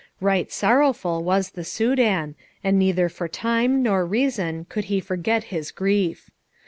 Right 0.19 0.51
sorrowful 0.51 1.23
was 1.23 1.51
the 1.51 1.63
Soudan, 1.63 2.33
and 2.63 2.79
neither 2.79 3.07
for 3.07 3.27
time 3.27 3.83
nor 3.83 4.03
reason 4.03 4.65
could 4.67 4.85
he 4.85 4.99
forget 4.99 5.43
his 5.53 5.69
grief. 5.69 6.31